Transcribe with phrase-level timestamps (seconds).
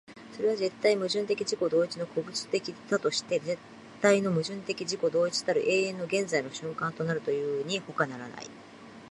[0.35, 3.61] それは絶対矛盾的自己同一の個物的多として絶
[4.01, 8.47] 対の矛盾的自己同一たる永遠の現在の瞬間となるというにほかならない。